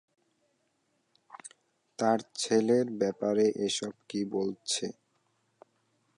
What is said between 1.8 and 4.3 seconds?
তার ছেলের ব্যাপারে এসব কী